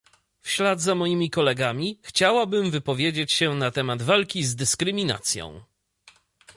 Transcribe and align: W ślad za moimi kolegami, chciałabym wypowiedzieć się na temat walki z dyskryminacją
W 0.41 0.49
ślad 0.49 0.81
za 0.81 0.95
moimi 0.95 1.29
kolegami, 1.29 1.99
chciałabym 2.03 2.71
wypowiedzieć 2.71 3.33
się 3.33 3.55
na 3.55 3.71
temat 3.71 4.01
walki 4.01 4.43
z 4.43 4.55
dyskryminacją 4.55 5.63